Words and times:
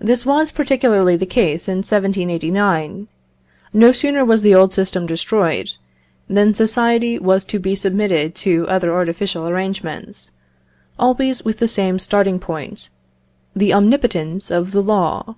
This 0.00 0.26
was 0.26 0.50
particularly 0.50 1.14
the 1.14 1.24
case 1.24 1.68
in 1.68 1.76
1789. 1.76 3.06
No 3.72 3.92
sooner 3.92 4.24
was 4.24 4.42
the 4.42 4.56
old 4.56 4.72
system 4.72 5.06
destroyed, 5.06 5.76
than 6.28 6.52
society 6.52 7.16
was 7.20 7.44
to 7.44 7.60
be 7.60 7.76
submitted 7.76 8.34
to 8.34 8.66
other 8.68 8.92
artificial 8.92 9.46
arrangements, 9.46 10.32
always 10.98 11.44
with 11.44 11.58
the 11.58 11.68
same 11.68 12.00
starting 12.00 12.40
point 12.40 12.88
the 13.54 13.72
omnipotence 13.72 14.50
of 14.50 14.72
the 14.72 14.82
law. 14.82 15.36